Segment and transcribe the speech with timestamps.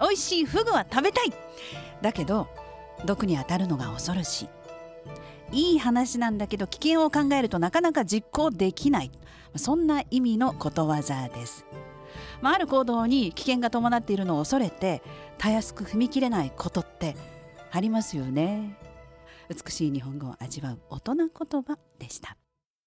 [0.00, 1.32] 美味しいフグは食べたい。
[2.00, 2.48] だけど
[3.04, 4.48] 毒に当たるのが恐ろしい。
[5.50, 9.10] いい話なんだけど危険を考えるとなかなか実行できない。
[9.56, 11.64] そんな意味のことわざです、
[12.42, 15.02] まあ、ある行動に危険が伴っているのを恐れて
[15.38, 17.16] たやすく踏み切れないことって
[17.72, 18.76] ありますよね。
[19.48, 21.28] 美しい日本語を味わう大人言
[21.62, 22.36] 葉でした。